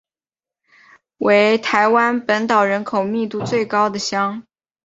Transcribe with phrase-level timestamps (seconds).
[1.19, 4.41] 为台湾本岛人口密度最高的乡。